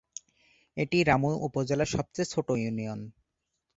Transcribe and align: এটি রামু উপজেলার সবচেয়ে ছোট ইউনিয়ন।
এটি 0.77 0.97
রামু 1.03 1.31
উপজেলার 1.47 1.93
সবচেয়ে 1.95 2.31
ছোট 2.33 2.47
ইউনিয়ন। 2.57 2.99